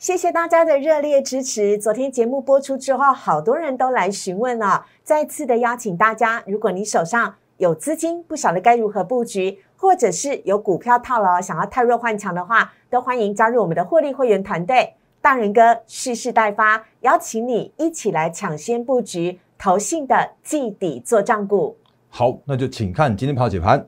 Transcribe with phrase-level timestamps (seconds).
[0.00, 1.76] 谢谢大家的热烈支持。
[1.76, 4.86] 昨天节目播出之后，好多人都来询问了。
[5.04, 14.94] 再次的邀请大家，如果你手上有资金，不晓得该如何布局，或者是有股票套牢，想要太弱换强的话，都欢迎加入我们的获利会员团队。
[15.20, 21.76] 大人哥蓄势待发，邀请你一起来抢先布局投信的季底做账股。
[22.08, 23.86] 好，那就请看今天跑解盘。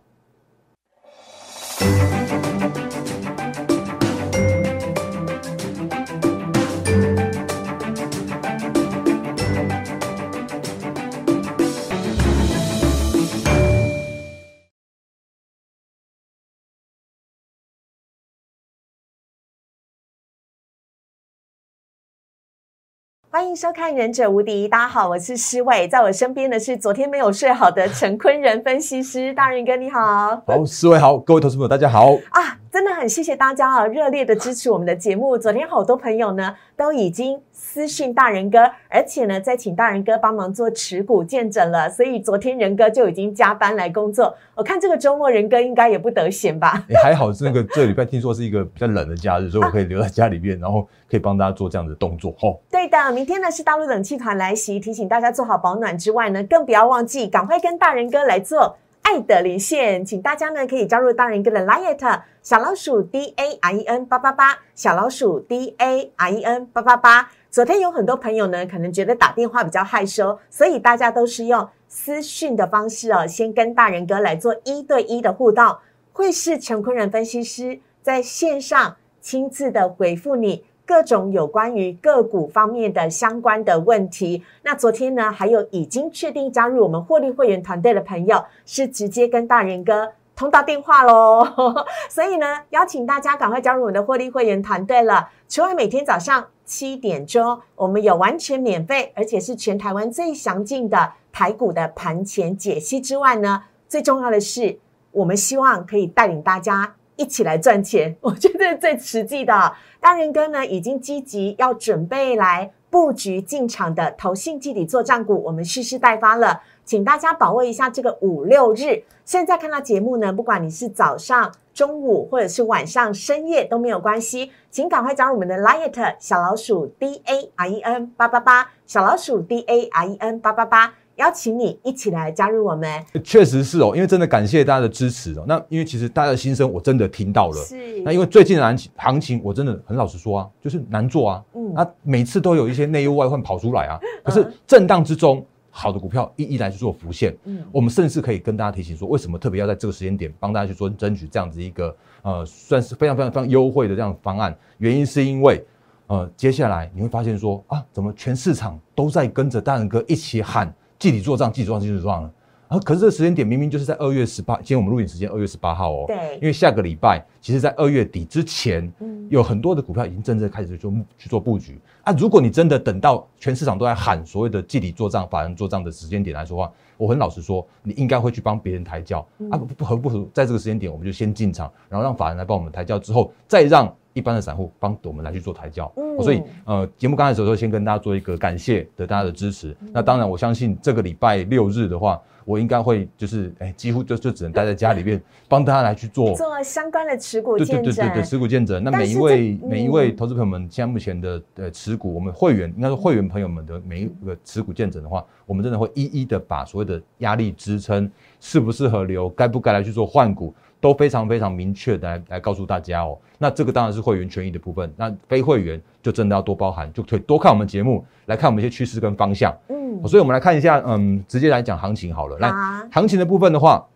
[23.42, 32.12] 欢迎收看《忍者无敌》，大家好，我是施伟，在我身边的是昨天没有睡好的陈坤仁分析师，大仁哥你好，好，施伟好，各位投资朋友大家好。
[32.30, 37.40] 啊，真的很谢谢大家啊，热烈的支持我们的节目，昨天好多朋友呢都已经。
[37.64, 38.58] 私信大人哥，
[38.90, 44.36] 而且呢，再请大人哥帮忙做持股见证了，所以昨天仁哥就已经加班来工作。
[44.54, 46.84] 我看这个周末仁哥应该也不得闲吧？
[46.88, 52.32] 也 还好，这个这礼拜听说是一个比较冷的假日，所以我可以留在家里面，然后可以帮大家做这样的动作。
[52.42, 67.30] 哦，对的，明天呢是大陆冷气团来袭，提醒大家做好保暖之外呢，更不要忘记赶快跟大人哥来做爱的连线，请大家呢可以加入大人哥的 Liet 小老鼠 D A I E N 八八八，小老鼠 D A I E N 八八八。
[67.50, 75.76] 昨天有很多朋友呢，可能觉得打电话比较害羞，所以大家都是用私讯的方式哦，先跟大人哥来做一对一的互动，
[76.12, 84.44] 会是陈坤仁分析师在线上亲自的回复你各种有关于个股方面的相关的问题。
[84.62, 90.12] 那昨天呢，还有已经确定加入我们获利会员团队的朋友，是直接跟大人哥。
[90.36, 91.46] 通到电话喽，
[92.10, 95.30] 所以呢，邀请大家赶快加入我们的获利会员团队了。
[95.48, 104.78] 除了每天早上七点钟，我们有完全免费，而且是全台湾最详尽的台股的盘前解析之外呢，最重要的是，
[105.12, 108.16] 我们希望可以带领大家一起来赚钱。
[108.20, 116.60] 我觉得最实际的，大人哥呢已经积极要准备来布局进场的投信基底做账股，我们蓄势待发了。
[116.84, 119.04] 请大家把握一下这个五六日。
[119.24, 133.04] 现在看到节目呢，不管你是早上、中午或者是晚上、深夜都没有关系，请赶快加入我们的 Liet 小老鼠 D A R E N 八八八小老鼠 D A R E N 八八八，邀请你一起来加入我们。
[133.22, 135.44] 确实是哦，因为真的感谢大家的支持哦。
[135.46, 137.56] 那因为其实大家的心声我真的听到了。
[137.64, 138.00] 是。
[138.00, 141.44] 那因为最近的行情，行情我真的很老实说啊，就是难做啊。
[141.54, 141.72] 嗯。
[141.74, 144.00] 那每次都有一些内忧外患跑出来啊。
[144.24, 145.44] 可是震荡之中。
[145.74, 154.54] 好的股票一一来去做浮现，嗯，我们甚至可以跟大家提醒说，为什么特别要在这个时间点帮大家去做争取这样子一个呃，算是非常非常非常优惠的这样方案。
[154.76, 155.64] 原因是因为，
[156.08, 160.70] 呃，接下来你会发现说啊，怎么全市场都在跟着大人哥一起喊
[161.02, 162.32] “集体做账，集体做账，集体做账”了。
[162.68, 162.78] 啊！
[162.84, 166.04] 可是这个时间点明明就是在二月十八，今天我们录影时间二月十八号哦。
[166.06, 166.36] 对。
[166.36, 172.14] 因为下个礼拜，其实，在二月底之前，嗯，有很多的股票已经真正开始做去做布局啊。
[172.16, 179.58] 如果你真的等到全市场都在喊所谓的季底做账、法人做账的时间点来说话，我很老实说，你应该会去帮别人抬轿啊。
[179.58, 185.92] 不不合不合，在这个时间点，我们就先进场，然后让法人来帮我们抬轿，之后再让一般的散户帮我们来去做抬轿。
[185.96, 186.22] 嗯。
[186.22, 189.76] 所以，呃，节目刚开始的时候，先跟大家做一个感谢的大家的支持。
[189.92, 192.20] 那当然，我相信这个礼拜六日的话。
[192.44, 197.76] 我应该会就是哎，几乎就就只能待在家里面，帮大家来去做 做相关的持股见证。
[197.76, 198.82] 对对对对对，持股见证。
[198.82, 213.16] 那每一位每一位投资朋友们，现在目前的呃持股，我们会员应该是会员朋友们的每一个持股见证的话，我们真的会一一的把所谓的压力支撑适不适合留，该不该来去做换股，都非常非常明确的来来告诉大家哦。
[213.38, 219.56] 那这个当然是会员权益的部分，那非会员就真的要多包含，就可以多看我们节目，来看我们一些趋势跟方向。
[219.68, 222.36] 嗯所以，我们来看一下，嗯，直接来讲行情好了。
[222.38, 222.50] 来，
[222.90, 223.86] 行情的部分的话，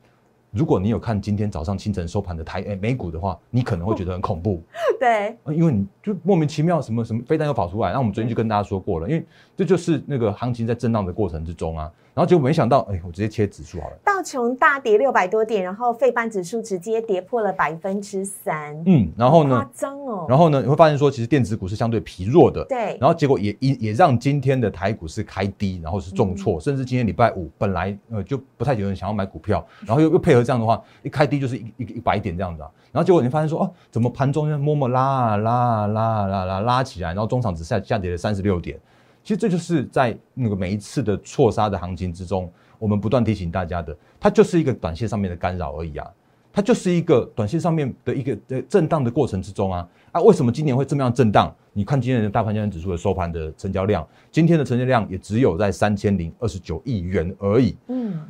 [0.53, 4.63] 如果你有看今天早上清晨收盘的台诶美股的话，你可能会觉得很恐怖。
[5.01, 7.93] 对，因为你就莫名其妙什么什么飞弹又跑出来。
[7.93, 9.25] 那我们昨天就跟大家说过了，因为
[9.57, 11.91] 这就是那个行情在震荡的过程之中啊。
[12.17, 13.97] 然后结果没想到，哎，我直接切指数好了。
[14.03, 18.75] 道琼大跌六百多点，然后费半指数直接跌破了百分之三。
[18.87, 19.57] 嗯，然后呢？
[19.57, 20.25] 夸张哦。
[20.27, 20.63] 然后呢？
[20.63, 22.65] 你会发现说，其实电子股是相对疲弱的。
[22.71, 22.97] 对。
[22.99, 32.71] 然后结果也也也让今天的台股是开低，然后是重挫，甚至今天礼拜五本来呃就不太有人想要买股票，然后又又配合这样的话，一开低就是一一一百点这样子啊。
[32.93, 38.81] 然后结果你发现说，哦，怎么盘中默默拉拉拉拉拉拉起来，然后中场只下下跌了三十六点。
[39.27, 42.49] 其实这就是在那个每一次的错杀的行情之中。
[42.79, 46.09] 我们不断提醒大家的，它就是一个短线上面的干扰而已啊。
[46.53, 51.53] 它就是一个短线上面的一个呃震荡的过程之中啊啊，为什么今年会这么样震荡？
[51.73, 57.77] 你看今天的大盘交易指数的收盘的成交量，今天的成交量也只有在三千零二十九亿元而已。
[57.89, 58.21] 嗯，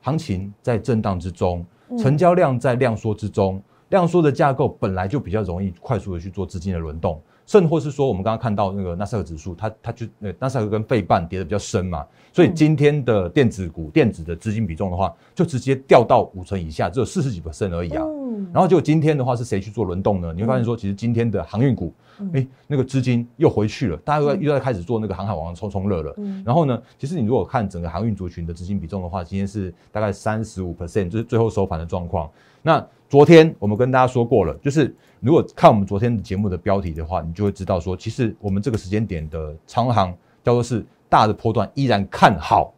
[0.00, 1.62] 行情在震荡之中，
[1.98, 7.20] 成交量在量缩之中，量缩的架构本来就比较容易快速的去做资金的轮动。
[7.46, 18.04] 甚或是说，我们刚刚看到那个纳斯达克指数，它它就呃纳斯达克跟费半跌的比较深嘛，所以今天的电子股、电子的资金比重的话，就直接掉到五成以下，只有四十几 percent 而已啊。
[18.52, 20.32] 然后就今天的话是谁去做轮动呢？
[20.34, 21.94] 你会发现说，其实今天的航运股，
[22.32, 26.14] 哎，那个资金又回去了，大家又又在开始做那个航海王冲冲热了。
[26.44, 32.28] 然后呢，其实你如果看整个航运族群的资金比重的话，今天是大概三十五 percent，就是最后收盘的状况。
[32.60, 40.14] 那昨天我们跟大家说过了，就是如果看我们昨天的节目的标题的话，你就会知道说，其实我们这个时间点的长航
[40.44, 42.72] 叫做是大的波段依然看好，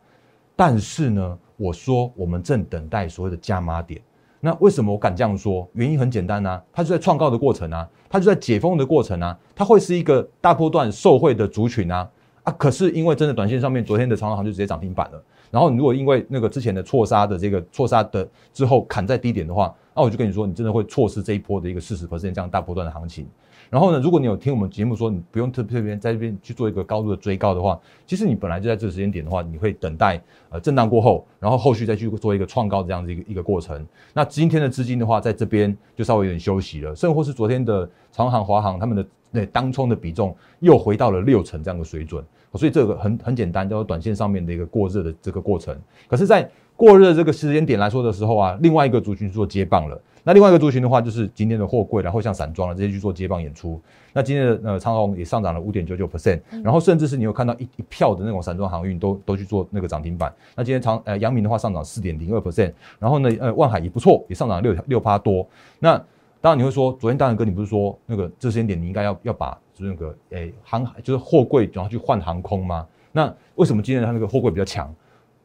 [0.54, 4.00] 但是呢，我说我们正等待所谓的加码点。
[4.40, 5.68] 那为什么我敢这样说？
[5.72, 12.08] 原因很简单啊，它就在创告的过程啊，它就在解封的过程啊，它会是一个大波段受惠的族群啊
[12.44, 12.52] 啊！
[12.52, 15.20] 可是因为真的短线上面，昨天的长航就直接涨停板了。
[15.50, 23.26] 然后你如果因为那个之前的错杀的这个错杀的之后砍在低点的话，那我就跟你说，你真的会错失这一波的一个四十 percent 这样大波段的行情。
[23.68, 33.84] 然后呢，如果你有听我们节目说，你不用特别特别在这边去做一个高度的追高的话，其实你本来就在这个时间点的话，你会等待呃震荡过后，然后后续再去做一个创高这样子一个一个过程。
[34.14, 42.24] 那今天的资金的话，在这边就稍微有点休息了，甚或是昨天的长航、华航他们的那当冲的比重又回到了六成这样的水准。
[42.54, 45.78] 所以这个很很简单，叫做短线上面的一个过热的这个过程。
[46.08, 50.00] 可是，在过热这个时间点来说的时候啊，另外一个族群做接棒了。
[50.22, 53.80] 那另外一个族群的话，就是今天的货柜，然后像散装了这些去做接棒演出。
[54.12, 60.32] 那今天的呃长虹也上涨了五点九九 percent，然后甚至是你有看到一一票的那种散装航运都都去做那个涨停板。
[60.54, 65.44] 那今天长呃阳明的话上涨四点零二 percent，然后呢呃万海也不错，也上涨六六趴多。
[65.80, 65.96] 那
[66.40, 69.58] 当然你会说，昨天大然哥你不是说那个这时间点你应该要要把。
[69.74, 72.84] 就是那个诶航就是货柜，然后去换航空吗？
[73.12, 74.92] 那为什么今天它那个货柜比较强？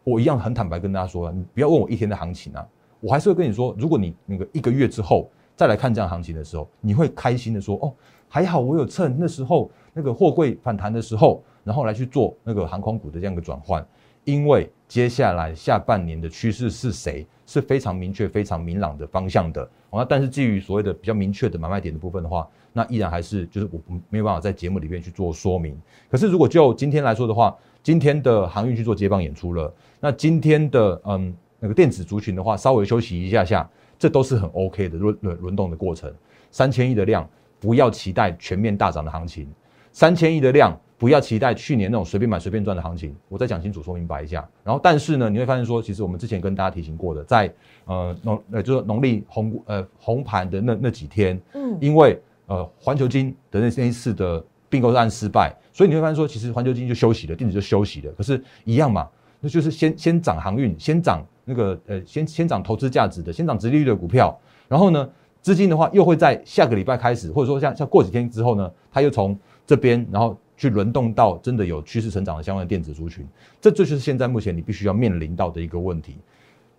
[0.04, 2.68] 我一样很坦白跟大家说，你不要问我一天的行情啊，
[3.00, 7.94] 我还是会跟你说，如果你那个一个月之后再来看这样行情的时候，你会开心的说，哦，
[8.28, 13.86] 还好我有趁那时候那个货柜反弹的时候，然后来去做那个航空股的这样一个转换，
[14.24, 19.70] 因为接下来下半年的趋势是谁是非常明确、非常明朗的方向的。
[19.94, 23.80] 那但是基于所谓的比较明确的买卖点的部分的话，那依然还是就是我
[24.10, 25.80] 没有办法在节目里面去做说明。
[26.10, 33.70] 可是如果就今天来说的话，今天的航运去做接棒演出了，那今天的嗯那个电子族群的话，稍微休息一下下，
[34.00, 36.14] 这都是很 OK 的轮轮轮动的过程。
[36.52, 37.30] 三千亿的量，
[37.60, 39.48] 不要期待全面大涨的行情。
[39.92, 40.80] 三千亿的量。
[40.98, 44.48] 不要期待去年那种随便买随便赚的行情，我再讲清楚说明白一下。
[44.64, 47.54] 然后，但是呢，你会发现说，其实我们之前跟大家提醒过的，在
[47.86, 58.12] 呃农呃就是农历红呃红盘的那那几天，嗯，因为呃环球金的那那一次的并购案失败，所以你会发现说，其实环球金就休息了，电子就休息了。
[58.14, 59.10] 可是，一样嘛，
[59.42, 64.40] 那就是先先涨航运，先涨那个呃先先涨投资价值的，先涨直利率的股票。
[64.70, 65.10] 然后呢，
[65.42, 70.38] 资金的话又会在下个礼拜开始，或者说像像过几天之后呢，它又从这边然后。
[70.56, 73.28] 去轮动到真的有趋势成长的相关的电子族群，
[73.60, 76.18] 这这就是现在目前你必须要面临到的一个问题。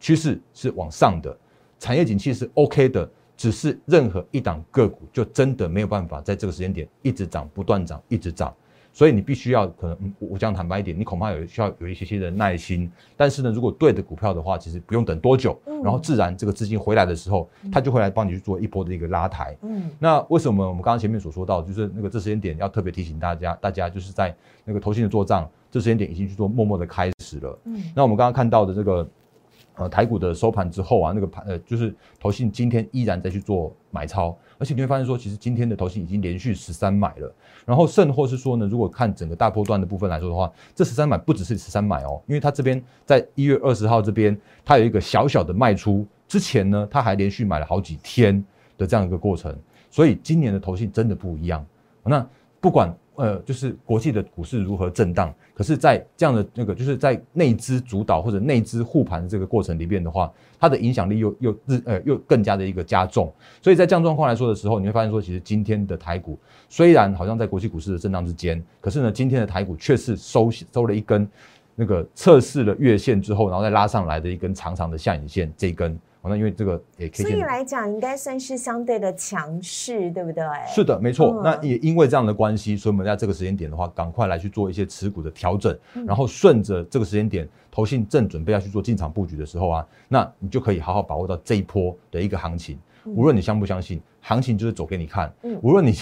[0.01, 1.37] 趋势是往上的，
[1.79, 8.55] 产业景气是 OK 的，只是任何一档个股就真的没有办法在这个时间点一直涨、不断涨、一直涨。
[8.95, 12.89] 所以你必须要可能，我讲坦白一点，你恐怕有需要有一些些的耐心。
[13.17, 19.57] 但是呢，如果对的股票的话，其实不用等多久，然后自然这个资金回来的时候，它就会来帮你去做一波的一个拉抬。
[19.63, 24.33] 嗯，那为什么我们刚刚前面所说到，就是那个这时间点要特别提醒大家，大家就是在
[24.65, 27.59] 那个投信的做账，这时间点已经去做默默的开始了。
[27.65, 29.05] 嗯，那我们刚刚看到的这个。
[29.77, 37.35] 呃，台股的收盘之后啊，那个盘呃，就是投信今天依然在去做买超，而且你会发现说，其实今天的投信已经连续十三买了。
[37.67, 48.45] 然后甚或是说呢，如果看整个大波段的部分来说的话，这十三买不只是十三买哦，因为它这边在一月二十号这边，它有一个小小的卖出，之前呢，它还连续买了好几天
[48.79, 49.53] 的这样一个过程。
[49.91, 51.65] 所以今年的投信真的不一样。
[52.05, 52.25] 那
[52.61, 52.95] 不管。
[53.17, 63.33] 呃，就是国际的股市如何震荡，可是，在这样的那个，就是在内资主导或者内资护盘的这个过程里边的话，它的影响力又又日呃又更加的一个加重。
[63.63, 71.29] 所以在这样状况来说的时候，你会发现说，其实今天的台股虽然好像在国际股市的震荡之间，可是呢，今天的台股却是收收了一根
[71.77, 77.27] 那个测试了月线之后，然后再拉上来的一根长长的下影线，这一根那因为这个也可以。
[77.27, 80.45] 所以来讲，应该算是相对的强势，对不对？
[80.67, 81.41] 是的，没错。
[81.43, 85.77] 那也因为这样的关系，所以我们在这个时间点的话，赶快来去做一些持股的调整，
[86.07, 92.79] 然后顺着这个时间点，投信正准备要去做进场布局的时候啊，那你就可以好好把握到这一波的一个行情。
[93.05, 95.33] 无论你相不相信，行情就是走给你看。
[95.63, 95.95] 无论你。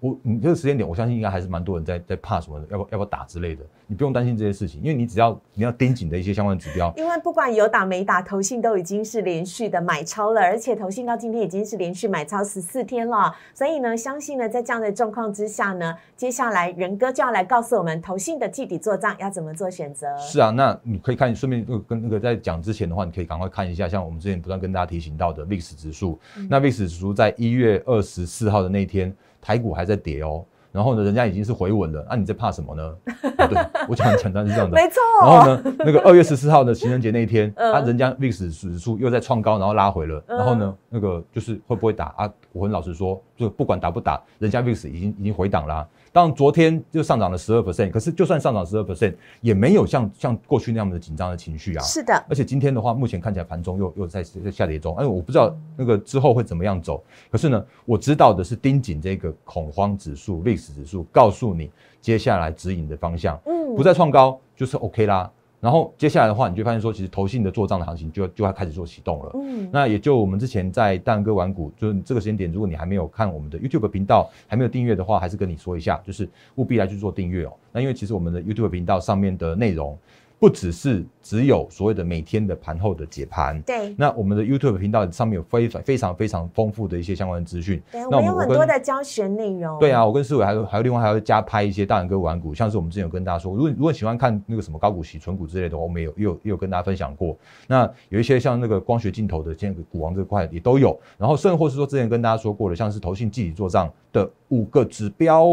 [0.00, 6.92] 我你这个时间点，我相信应该还是蛮多人在在怕什么的，要不要不要打之类的，你不用担心这些事情，因为你只要你要盯紧的一些相关指标。
[6.96, 20.06] 因为不管有打没打，投信都已经是连续的买超了，而且投信到今天已经是连续买超十四天了，所以呢，相信呢，在这样的状况之下呢，接下来仁哥就要来告诉我们投信的季底做账要怎么做选择。
[20.18, 29.12] 是啊，那你可以看，顺便跟那个在讲之前的话，你可以赶快看一下，像我们之前不断跟大家提醒到的历史指数，那历史指数在一月二十四号的那天，
[29.42, 30.42] 台股还在跌哦。
[30.70, 32.96] 然后呢，人家已经是回稳了，那你在怕什么呢？
[33.46, 34.74] 对，我讲很简单是这样的。
[34.74, 35.02] 没错。
[35.20, 40.24] 然后呢，那个二月十四号的情人节那一天，啊，人家 VIX 指数又在创高，然后拉回了。
[40.26, 42.32] 然后呢，那个就是会不会打啊？
[42.52, 45.86] 我很老实说，就不管打不打，人家 VIX 已经已经回档了。
[46.12, 51.82] 当然，昨天就上涨了十二 percent，可是就算上涨十二 percent，也没有像像过去那样的紧张的情绪啊。
[51.82, 52.12] 是的。
[52.28, 54.94] 而且今天的话，目前看起来盘中又又在在下跌中。
[54.96, 57.02] 哎，我不知道那个之后会怎么样走。
[57.30, 63.40] 可是呢，我知道的是盯紧这个恐慌指数、历史指数，告诉你接下来指引的方向。
[63.46, 63.74] 嗯。
[63.74, 65.30] 不再创高就是 OK 啦。
[65.62, 69.30] 然后接下来的话，你就发现说，其实投信的做账的行情就就要开始做启动了。
[69.34, 77.52] 嗯，那也就我们之前在蛋哥玩股，就是这个时间点，如果你还没有看我们的 YouTube 频道，还没有订阅的话，还是跟你说一下，就是务必来去做订阅哦。
[77.70, 79.96] 那因为其实我们的 YouTube 频道上面的内容。
[80.42, 83.94] 不只是只有所谓的每天的盘后的解盘，对。
[83.96, 87.80] 那我们的 YouTube 频道上面有非常非常非常丰富的一些相关的资讯。
[87.92, 89.78] 对，我们有很多的教学内容。
[89.78, 97.38] 对啊，我跟思伟还有还有另外还要加拍一些大人哥玩股，像是我们之前有跟大家说，如果如果喜欢看那个什么高股息、纯股之类的，我们有有有跟大家分享过。
[97.68, 100.98] 那有一些像那个光学镜头的，现在股王这块也都有。
[101.18, 105.46] 然后甚或是说之前跟大家说过的，像是投信自己做账的五个指标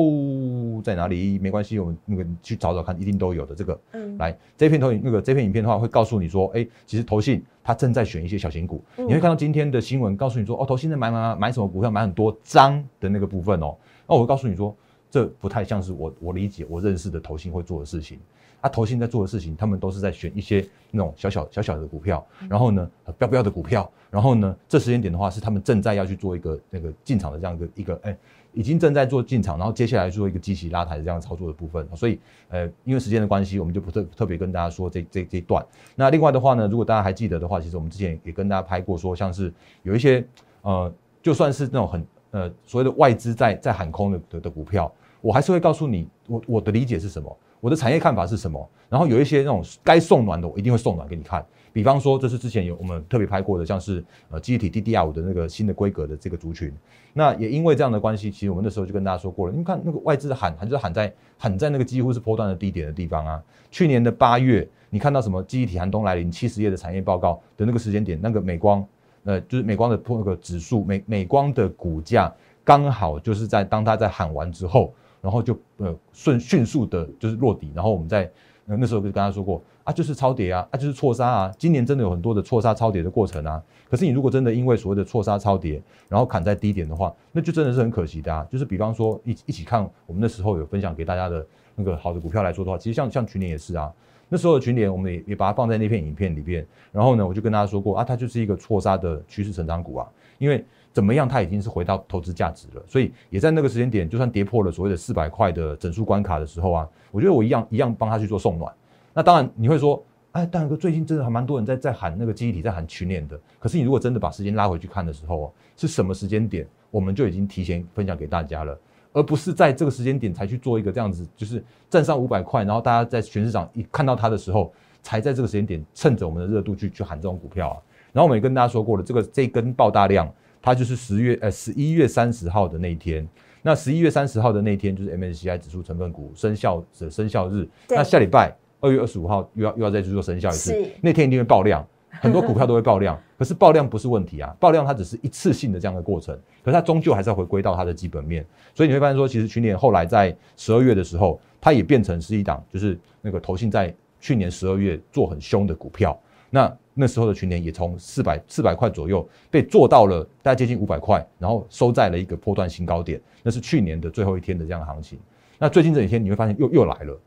[0.84, 1.39] 在哪里？
[1.39, 3.56] 没关系，我们那个去找找看，一定都有的。
[3.56, 4.77] 这个，嗯，来这片。
[4.77, 8.84] 投影那个这篇影片的话，会告诉你说，哎，其实投信它正在选一些小型股。
[8.98, 13.74] 你会看到今天的新闻，告诉你说，哦，投信在买买买买什么股票，买很多张的那个部分哦。
[14.06, 14.75] 那我会告诉你说，
[15.10, 18.20] 这不太像是我我理解我认识的投信会做的事情。
[18.62, 28.18] 啊，投信在做的事情，他们都是在选一些那种小小小小的股票，然后呢，标标的股票，然后呢，这时间点的话，是他们正在要去做一个那个进场的这样一个一个哎。
[28.53, 35.65] 已经正在做进场，然后接下来做一个机器拉抬这样操作的部分，所以呃，因为时间的关系，我们就不特特别跟大家说这这这一段。
[35.96, 39.53] 那另外的话呢，如果大家还记得的话，其实我们之前也跟大家拍过，说像是
[39.84, 40.25] 有一些
[40.62, 40.91] 呃，
[41.22, 44.91] 就算是那种很呃所谓的外资在在喊空的的的股票，
[45.22, 51.46] 我还是会告诉你，我我的理解是什么，我的产业看法是什么，然后有一些那种该送暖的，我一定会送暖给你看。
[51.71, 56.73] 比方说，这是之前有我们特别拍过的，像是呃记忆体 DDR 五的那个新的规格的这个族群。
[57.13, 59.53] 那也因为这样的关系，其实我们那时候就跟大家说过了。
[59.53, 63.43] 你看那个外资的喊，喊就是喊在喊在那个几乎是波段的低点的地方啊。
[63.71, 68.85] 去年的八月，你看到什么记忆体寒冬来临，七十页的产业报告的那个时间点，那个美光，
[69.23, 72.33] 呃，就是美光的破那个指数，美美光的股价
[72.63, 78.29] 刚好就是在当它在喊完之后，然后就呃顺迅速的就是落底，然后我们在
[78.65, 79.61] 那时候就跟他说过。
[79.89, 81.51] 啊，就是超跌啊，啊，就是错杀啊。
[81.58, 83.60] 今年真的有很多的错杀超跌的过程啊。
[83.89, 88.46] 可是你如果真的因为所谓的错杀超跌，然后砍在低点的话，那就真的是很可惜的啊。
[88.51, 91.43] 就是比方说一一起看我们那时候有分享给大家的
[91.74, 93.91] 那个好的股票来说的话，其实像像群联也是啊。
[94.31, 96.63] 那时候的群联我们也也把它放在那片影片里边。
[96.91, 100.08] 然后呢，我就跟大家说过啊，它就是一个错杀的趋势成长股啊。
[100.38, 102.84] 因为怎么样，它已经是回到投资价值了。
[102.86, 108.72] 所以也在那个时间点，就算跌破了所谓的四百块的整数关卡的时候啊，我觉得我一样一样帮他去做送暖。
[109.13, 110.04] 那当然你会说。
[110.32, 113.38] 哎，大哥，最近真的还蛮多人在在喊那个记忆体，在喊群联的。
[113.58, 118.80] 可是你如果真的把时间拉回去看的时候，是什么时间点，我们就已经提前分享给大家了，
[119.12, 127.78] 而不是在这个时间点才去做一个这样子，就是站上五百块，然后大家在全市场一看到它的时候，才在这个时间点趁着我们的热度去去喊这种股票啊。
[128.13, 133.28] 然后我们也跟大家说过了，这个这根爆大量，它就是十月呃十一月三十号的那一天。
[133.63, 137.68] 那十一月三十号的那一天就是 MSCI 指数成分股生效的生效日。
[137.89, 138.68] 那下礼拜。
[138.79, 141.86] 二月二十五号又要又要再去做生效一次，那天一定会爆量，
[142.21, 143.19] 很多股票都会爆量。
[143.38, 148.45] 可是爆量不是问题啊，爆量它只是一次性的这样的过程，可是它终究还是要回归到它的基本面。
[148.75, 156.19] 所以你会发现说，其实群联后来在十二月的时候，它也变成是一档，就是那个投信在去年十二月做很凶的股票。
[156.50, 163.21] 那那时候的群联也从四百四百块左右被做到了大概接近五百块，然后收在了一个破段新高点。
[163.43, 165.17] 那是去年的最后一天的这样的行情。
[165.57, 167.17] 那最近这几天你会发现又又来了。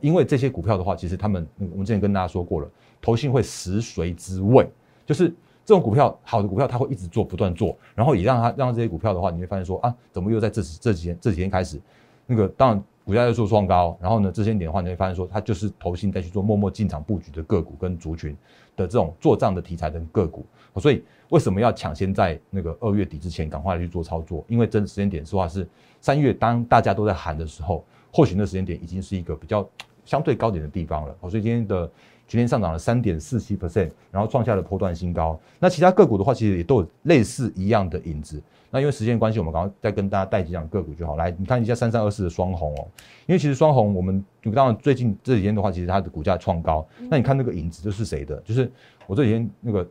[0.00, 2.68] 因为这些股票的话，其实他们我们之前跟大家说过了，
[3.00, 4.68] 投信会食髓知味，
[5.06, 5.28] 就是
[5.64, 11.80] 这种股票好的股票，它会一直做，不断做，然后也让它让这些股票的话，你会发现说啊，怎么又在这这几天这几天开始，
[12.26, 18.36] 那个当然股价在做双高，然后呢这些点的话，你会发现说它就是投信再去做默默进场布局的个股跟族群
[18.76, 20.44] 的这种做账的题材的个股，
[20.76, 24.44] 所以为什么要抢先在那个二月底之前赶快去做操作？
[24.48, 25.66] 因为真时间点说话是
[26.00, 27.84] 三月，当大家都在喊的时候，
[28.16, 29.68] 或许那时间点已经是一个比较
[30.06, 31.14] 相对高点的地方了。
[31.28, 31.90] 所以今天的。
[32.28, 35.38] 全天上涨了三点四七 percent，然后创下了波段新高。
[35.60, 38.42] 那其他个股的话，其实也都有类似一样的影子。
[38.68, 41.14] 那因为时间关系，我们刚刚再跟大家带几张个股就好。
[41.14, 42.88] 来，你看一下三三二四的双红哦，
[43.26, 46.84] 因为其实双红，我们当然最近这几天的话，其实它的股价创高。
[47.08, 48.36] 那你看那个影子，这是谁的？
[48.40, 48.68] 就是
[49.06, 49.88] 我这几天那个。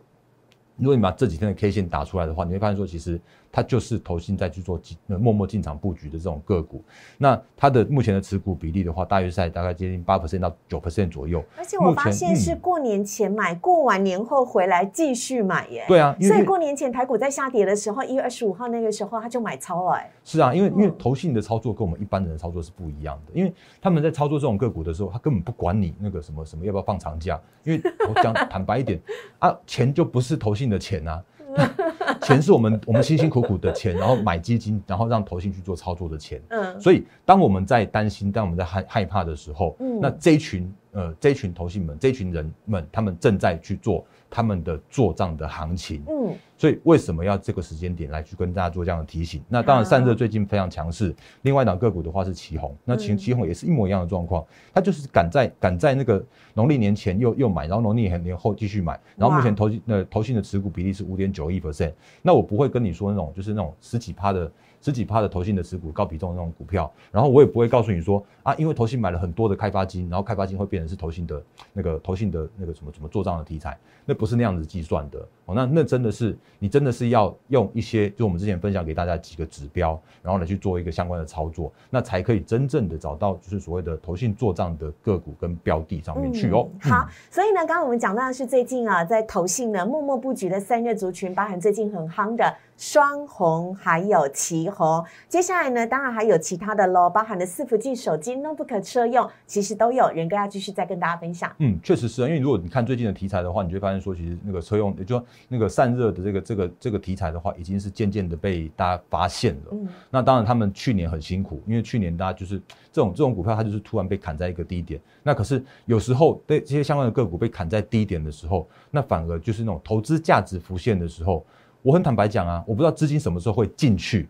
[0.77, 3.17] 如果你把这几天的 K 线打出来的话，你会发现说，其实
[3.55, 6.83] 它就是投信在去做进默默进场布局的这种个股。
[7.17, 11.41] 那它的目前的持股比例的话，大约在大概接近八 percent 到九 percent 左右。
[11.57, 15.85] 而且我发现是过年前买，过完年后回来继续买耶。
[15.87, 19.93] 对啊，所以过年前台股在下跌的时候，一月二十五号那个时候他就买超了。
[19.93, 28.99] 哎，是啊，因为因为投信的操作跟我们一般人的操作是不一样的，因为他们在操作这种个股的时候，他根本不管你那个什么什么要不要放长假，因为我讲坦白一点
[29.39, 30.65] 啊，钱就不是投信。
[30.65, 31.23] 的钱呢？
[32.25, 36.41] 钱是我们我们辛辛苦苦的钱，然后买基金，然后让投信去做操作的钱。
[36.49, 44.03] 嗯，所以当我们在担心，当我们在害害怕的时候，嗯，那这一群呃这群投信们，这群人们，他们正在去做。
[44.27, 49.41] 他们的做账的行情，嗯，所以为什么要这个时间点来去跟大家做这样的提醒？
[49.47, 51.15] 那当然，散热最近非常强势。
[51.43, 56.21] 另外一档个股的话是旗红，那旗旗红也是一模一样的状况，它就是赶在赶在那个
[56.53, 61.93] 农历年前又又买，然后农历年后继续买，然后目前投呃投信的持股比例是五点九一 percent。
[62.21, 64.51] 那我不会跟你说那种就是那种十几趴的。
[64.85, 71.41] 十几趴的投信的持股高比重的那种股票，然后我也不会告诉你说啊，因为投信买了很多的开发金，然后开发金会变成是投信的
[71.73, 73.75] 那个投信的那个什么什么做账的题材，
[74.05, 75.55] 那不是那样子计算的哦。
[75.55, 86.69] 那那真的是你真的是要用一些，就我们之前分享给大家几个指标，然后来去做一个相关的操作，那才可以真正的找到就是所谓的投信做账的个股跟标的上面去哦。
[86.79, 92.55] 好，所以呢，刚刚我们讲到的是最近啊，在投信呢默默布局的三月族群，包含最近很夯的。
[92.77, 100.09] 双红还有旗红，接下来呢，当然还有其他的喽，包含的四伏镜手机、notebook 车用，其实都有。
[100.09, 101.49] 仁哥要继续再跟大家分享。
[101.59, 109.61] 嗯，确实是啊，因为如果你看最近的题材的话，你就会发现说，其实那个车用，也就那个散热的这个这个这个题材的话，已经是渐渐的被大家发现了。
[109.71, 112.59] 嗯，那当然他们去年很辛苦，因为去年大家就是
[112.91, 114.99] 这种这种股票，它就是突然被砍在一个低点。
[115.23, 121.45] 那可是有时候被这些相关的个股被砍在低点的时候，那反而就是那种投资价值浮现的时候。
[121.85, 124.27] 我很坦白讲啊，我不知道资金什么时候会进去，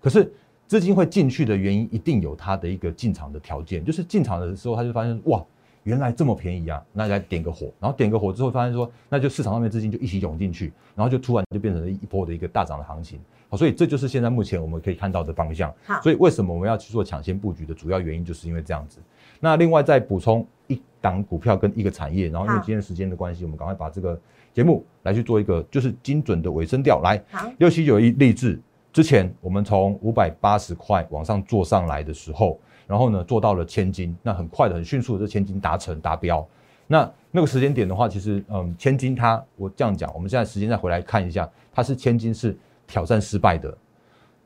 [0.00, 0.28] 可是
[0.66, 5.40] 资金会进去的原因一定有它的一个进场的条件，就是进场的时候他就发现哇，
[5.84, 15.72] 原来这么便宜啊，那来点个火，然后点个火之后发现说，那就市场上面资金就一起涌进去，然后就突然就变成了一波的一个大涨的行情，好，所以这就是现在目前我们可以看到的方向。
[15.84, 18.98] 好，所以为什么我们要去做抢先布局的主要原因就是因为这样子。
[19.38, 24.20] 那另外再补充一档股票跟一个产业，然后因为今天时间的关系，我们赶快把这个。
[24.52, 27.22] 节目来去做一个就是精准的尾声调来，
[27.58, 28.60] 六七九一励志
[28.92, 36.46] 之前，我们从五百八十块往上做上来的时候，然后呢做到了千金，那很快的很迅速的这千金达成达标。
[36.86, 43.76] 那那个时间点的话，其实嗯千金它我这样讲，我们现在时间再回来看一下，它是千金是挑战失败的。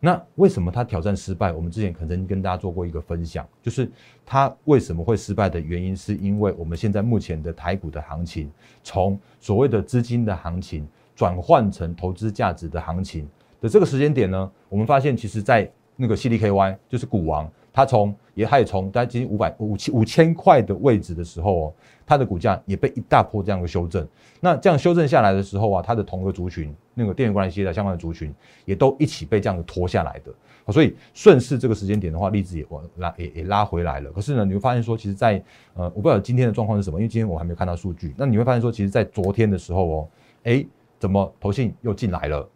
[0.05, 1.51] 那为什么他挑战失败？
[1.51, 3.90] 我们之前可能跟大家做过一个分享，就是
[4.27, 8.51] 他为什么会失败的原因，是因为我们现在目前的台股的行情，
[8.83, 10.87] 从所谓的资金的行情
[11.17, 13.27] 转换成投资价值的行情
[13.62, 17.51] 的这个时间点呢，我们发现其实在那个 CDKY 就是股王。
[17.75, 21.75] 它从也它也从大概接近五百五千五千块的位置的时候哦，
[22.07, 24.07] 它的股价也被一大波这样的修正。
[24.41, 28.33] 那这样修正下来的时候啊，它的同个族群那个电源管理系的相关的族群
[28.65, 30.33] 也都一起被这样的拖下来的。
[30.73, 34.11] 所以顺势这个时间点的话，例子也往拉也也拉回来了。
[34.13, 35.43] 可是呢，你会发现说，其实，在
[35.75, 38.15] 呃，我不知道今天的状况是什么，因为今天我还没有看到数据。
[38.17, 40.09] 那你会发现说，其实，在昨天的时候哦，
[40.45, 40.65] 哎，
[40.99, 42.49] 怎么投信又进来了？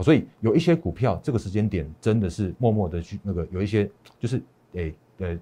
[0.00, 4.42] 所以有一些股票这个时间点真的是默默的去那个有一些就是。
[4.74, 5.38] 诶，呃，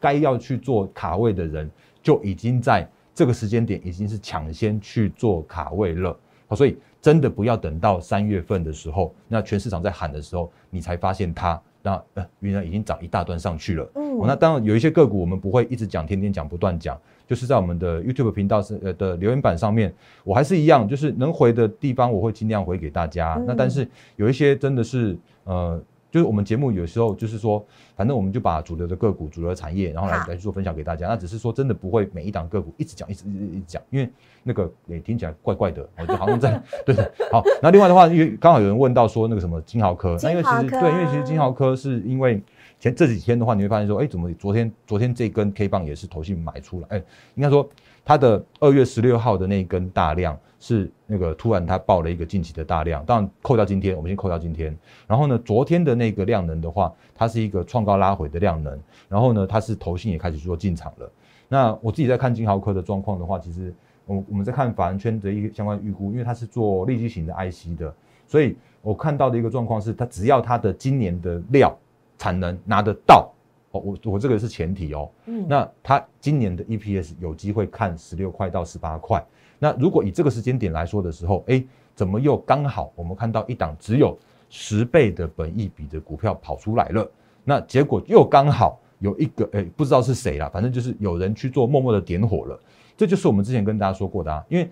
[0.00, 1.70] 该要去做卡位的人，
[2.02, 6.18] 就已经在这个时间点已经是抢先去做卡位了。
[6.48, 13.90] 好，所以真的不要等到三月份的时候，那全市场在喊的时候，你才发现它，那呃，原来已经涨一大段上去了。
[13.94, 19.92] 嗯，那当然有一些个股我们不会一直讲，天天讲，不断讲，就是在我们的 YouTube 频道是呃的留言板上面，
[20.24, 23.42] 我还是一样，就是能回的地方我会尽量回给大家。
[23.46, 25.82] 那但是有一些真的是呃。
[26.12, 27.64] 就是我们节目有时候就是说，
[27.96, 31.08] 反正我们就把主流的个股、主流的产业，然后来好来去做分享给大家。
[31.08, 34.06] 那只是说真的不会每一档个股一直讲、一直一直一直讲，因为
[34.42, 37.10] 那个也听起来怪怪的，我就好像在 对的。
[37.32, 42.42] 好，那另外的话，因为刚好有人问到说那个什么金豪科，那因为其实对，因为其实金豪科是因为
[42.78, 47.02] 前这几天的话，你会发现说，哎，怎么昨天昨天这根 K 棒也是投信买出来，哎，
[47.36, 47.66] 应该说
[48.04, 54.76] 它的二月十六号的那一根大量是那个突然它爆了一个近期的大量，当然扣掉今天，我们先扣掉今天。
[55.06, 61.10] 然后呢，昨天的那个量能的话，它是一个创高拉回的量能，然后呢，它是投信也开始做进场了。
[61.48, 63.74] 那我自己在看金豪科的状况的话，其实
[64.06, 67.94] 我我们在看法人圈的一个相关预估，因为它是做立基型的 IC 的，
[68.26, 71.76] 所以我看到的一个状况是，它只要它的今年的料
[72.18, 73.30] 产能拿得到，
[73.72, 79.22] 哦，我我这个是前提哦，嗯那它今年的 EPS 有机会看十六块到十八块。
[79.58, 81.62] 那如果以这个时间点来说的时候，哎，
[81.94, 84.16] 怎么又刚好我们看到一档只有
[84.48, 87.10] 十倍的本益比的股票跑出来了？
[87.44, 92.60] 那结果又刚好有一个，哎，不知道是谁啦，反正就是有人去做默默的点火了。
[92.96, 94.70] 这就是我们之前跟大家说过的啊，因为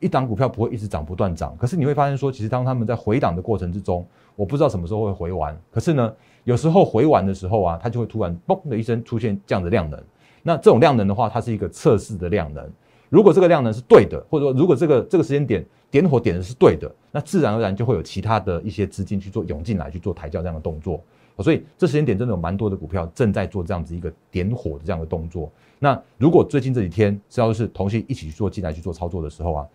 [0.00, 10.00] 一档股票不会一直涨不断涨，可是你会发现说，其实当他们在回档的过程之中，我不知道什么时候会回完，可是呢，有时候回完的时候啊，它就会突然嘣的一声出现这样的量能。
[10.42, 12.70] 那这种量能的话，它是一个测试的量能。
[13.08, 21.02] 如果这个量能是对的，或者说如果这个这个时间点点火点的是对的，那自然而然就会有其他的一些资金去做涌进来去做抬轿这样的动作。
[21.38, 25.50] 所以这时间点真的有蛮多的股票正在做这样子一个点火的这样的动作。
[25.80, 29.66] 那如果最近这几天只要是同性一起去做进来去做操作的时候啊，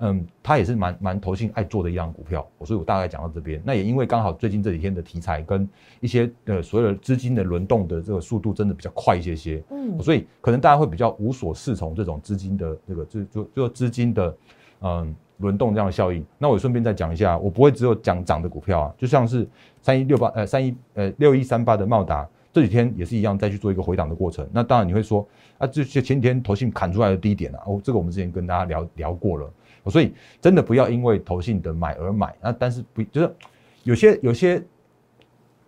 [0.00, 3.60] 嗯，它也是蛮蛮投信爱做的一样股票，所以我大概讲到这边。
[3.64, 5.68] 那也因为刚好最近这几天的题材跟
[6.00, 14.36] 一些呃所有的资金的轮动的这个速度真的比较快一些些，嗯所以可能大家会比较无所适从这种资金的这个就就就资金的
[14.80, 16.24] 嗯轮动这样的效应。
[16.38, 19.46] 那我顺便再讲一下，我不会只有讲涨的股票啊，就像是
[19.82, 22.26] 三一六八呃三一呃六一三八的茂达。
[22.52, 24.44] 这几天也是一样，再去做一个回档的过程。
[24.52, 25.24] 那当然你会说
[25.60, 29.48] 啊，这些前几天投信砍出来的低点啊，哦，这个我们之前跟大家聊聊过了。
[29.86, 32.34] 所以真的不要因为投信的买而买。
[32.42, 33.34] 那但是不就是
[33.82, 34.62] 有些有些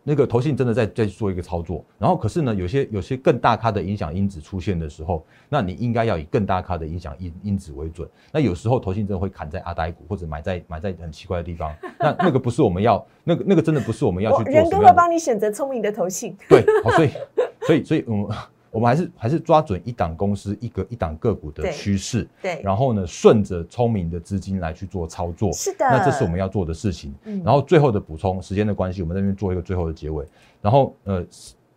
[0.05, 8.09] 那个投信真的在在做一个操作，然后可是呢，有些有些更大咖的影响因子出现的时候，那你应该要以更大咖的影响因因子为准。
[8.33, 11.75] 那有时候投信真的会砍在阿呆股，或者买在买在很奇怪的地方。
[11.99, 16.37] 那那个不是我们要那个那个真的不是我们要去做人哥会帮你选择聪明的投信。
[16.49, 17.11] 对，好，所以
[17.63, 18.37] 所以所以我们
[18.73, 25.53] 我们还是还是抓准一档公司一个一档个股的对趋势，对，然后呢，顺着聪明的资金来去做操作。
[25.53, 27.15] 是的，那这是我们要做的事情。
[27.25, 30.27] 嗯然后最后的补充，时间的关系，我们在这边做一个最后的结尾。
[30.63, 31.23] 然后呃，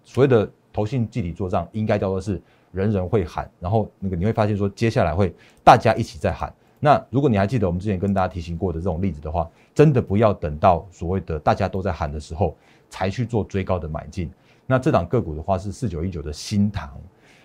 [0.04, 6.54] 所谓的投信集体做账，应该叫做是人人会喊，然后那个你会发现说，接下来会大家一起在喊。
[6.80, 12.56] 那如果你还记得我们之前跟大家提醒过的这种例子的话，真的不要等到所谓的大家都在喊的时候
[12.90, 14.30] 才去做追高的买进。
[14.66, 16.90] 那这档个股的话是四九一九的新塘，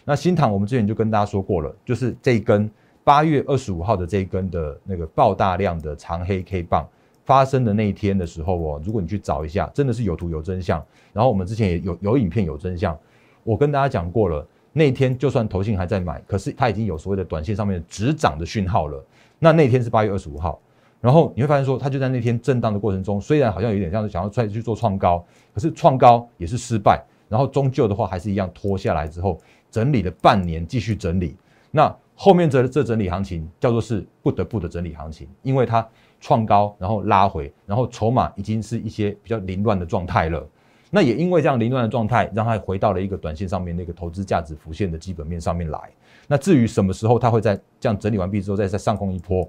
[0.05, 2.71] 那新塘我们之前就跟大家说过了，就是这一根
[3.05, 6.89] 八月二十五号的这一根的那个爆大量的长黑 K 棒
[7.25, 10.85] 发生的那一天的时候哦，如果你去找一下，真的是有图有真相。
[11.13, 12.97] 然后我们之前也有有影片有真相，
[13.45, 19.05] 我跟大家讲过了，那天就算投信还在买，可是它已经有所谓的短线上面的止涨的讯号了。
[19.39, 20.61] 那那天是八月二十五号，
[21.01, 31.37] 然后你会发现说，它就在那天震荡的过程中，虽然好像有点像是想要再去做创高，可是创高也是失败，然后终究的话还是一样拖下来之后，整理了半年，继续整理。
[31.71, 35.87] 那后面这这整理行情叫做是不得不的整理行情，因为它
[36.21, 40.47] 创高，然后拉回，然后筹码已经是一些比较凌乱的状态了。
[40.91, 45.81] 那也因为这样凌乱的状态，让它回到了一个短线上面那个投资价值浮现的基本面上面来。
[46.27, 49.49] 那至于什么时候它会在这样整理完毕之后再再上空一波，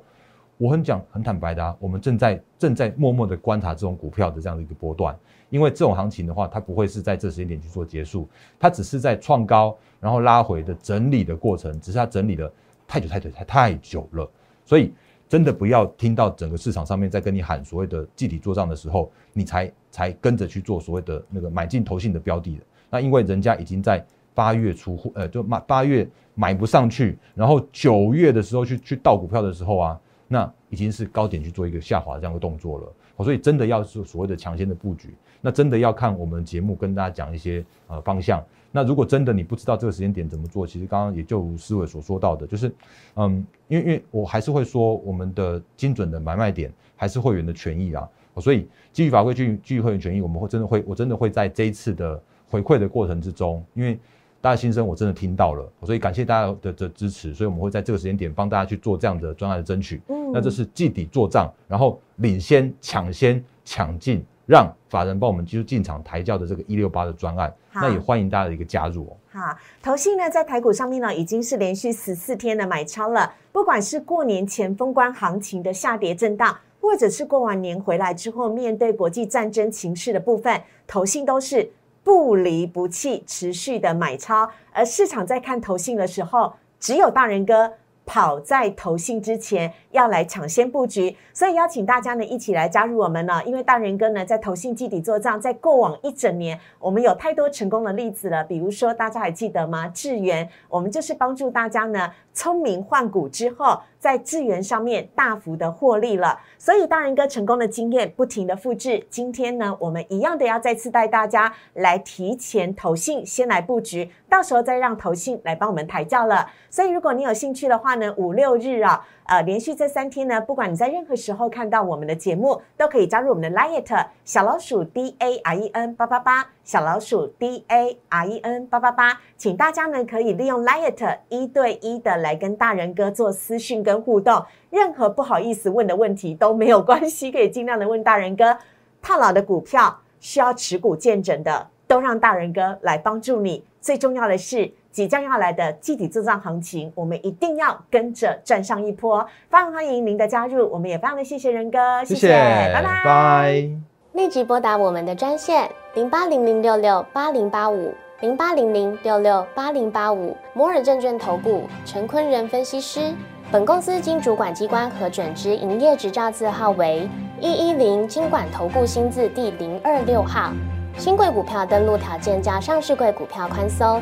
[0.61, 5.17] 我很讲很坦白的啊，我们正在正在默默的观察这种股票的这样的一个波段，
[5.49, 12.53] 因为这种行情的话，它不会是在这时间点去做结束，它只是在创高然后拉回的整理的过程，只是它整理了
[12.87, 14.29] 太久太久太太久了，
[14.63, 14.93] 所以
[15.27, 29.99] 真的不要听到整个市场上面在跟你喊所谓的集体做账的时候，你才才跟着去做所谓的那个买进投信的标的的，那因为人家已经在八月出货，呃，就买八月买不上去，然后九月的时候去去倒股票的时候啊，
[30.31, 32.93] 那已经是高点去做一个下滑这样的动作了。
[33.21, 38.41] 所以真的要是所谓的抢先的布局，那真的要看我们节目跟大家讲一些呃方向。
[38.71, 42.73] 那如果真的你不知道这个时间点怎么做，其实刚刚也就如思伟所说到的，就是
[43.15, 53.99] 嗯，因为因为我还是会说我们的精准的买卖点还是会员的权益啊，所以基于法规基于基于会员权益，我们会真的会我真的会在这一次的回馈的过程之中，因为
[54.41, 60.01] 大家心声我真的听到了，所以感谢大家的的支持，所以我们会在这个时间点帮大家去做这样的专案的争取。
[60.07, 69.17] 嗯那这是季底做账，然后领先、抢先、抢进让法人帮我们就进场抬轿的这个一六八的专案，那也欢迎大家的一个加入哦。
[69.29, 81.69] 好，投信呢在台股上面呢已经是连续十四天的买超了，不管是过年前封关行情的下跌震荡，或者是过完年回来之后面对国际战争情势的部分，投信都是
[82.03, 84.49] 不离不弃，持续的买超。
[84.71, 87.73] 而市场在看投信的时候，只有大人哥。
[88.03, 93.41] 跑在投信之前要来抢先布局，所以邀请大家呢一起来加入我们呢。
[93.45, 98.43] 因为大人哥呢在投信基底做账，在过往一整年，我们有太多成功的例子了。
[98.43, 99.87] 比如说大家还记得吗？
[99.87, 106.39] 智源，我们就是帮助大家呢聪明换股之后，在智源上面大幅的获利了。
[106.57, 109.05] 所以大人哥成功的经验不停的复制。
[109.09, 116.49] 今天呢，我们一样的要再次带大家来提前投信，先来布局，到时候再让投信来帮我们抬轿了。
[116.69, 131.19] 所以如果你有兴趣的话呢，五六日啊，呃，连续这三天呢，不管你在任何时候看到我们的节目，都可以加入我们的 Liet 小老鼠 D A R E N 八八八，小老鼠 D A R E N 八八八，请大家呢可以利用 Liet
[131.29, 138.57] 一对一的来跟大人哥做私讯跟互动，任何不好意思问的问题都没有关系，可以尽量的问大人哥。
[139.01, 143.63] 套牢的股票需要持股见证的，都让大人哥来帮助你。
[143.79, 144.73] 最重要的是。
[144.91, 149.25] 即将要来的集体做账行情，我们一定要跟着赚上一波。
[149.49, 152.29] 非常欢迎您的加入，我们也非常的谢谢仁哥，谢谢，
[152.73, 153.69] 拜拜拜。
[154.13, 163.13] 立即拨打我们的专线零八零零六六八零八五零八零零六六八零八五摩尔证券投顾陈坤仁分析师。
[163.51, 170.51] 本公司经主管机关核准之营业执照字号为一一零金管投顾新字第零二六号。
[170.97, 174.01] 新贵股票登录条件较上市贵股票宽松。